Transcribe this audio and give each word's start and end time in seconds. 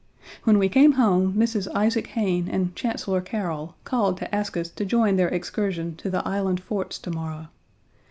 When 0.45 0.57
we 0.57 0.67
came 0.67 0.93
home 0.93 1.35
Mrs. 1.35 1.67
Isaac 1.75 2.07
Hayne 2.17 2.47
and 2.47 2.75
Chancellor 2.75 3.21
Carroll 3.21 3.75
called 3.83 4.17
to 4.17 4.33
ask 4.35 4.57
us 4.57 4.71
to 4.71 4.83
join 4.83 5.15
their 5.15 5.29
excursion 5.29 5.95
to 5.97 6.09
the 6.09 6.27
Island 6.27 6.59
Forts 6.59 6.97
to 6.97 7.11
morrow. 7.11 7.49